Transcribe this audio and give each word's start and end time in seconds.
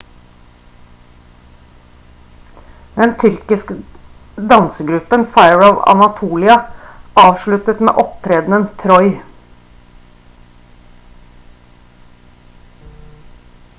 den 2.93 3.11
tyrkisk 3.23 3.73
dansegruppen 4.53 5.25
fire 5.35 5.67
of 5.73 5.83
anatolia 5.93 6.55
avsluttet 7.25 7.83
med 7.89 8.01
opptredenen 8.05 8.67
«troy» 8.85 9.13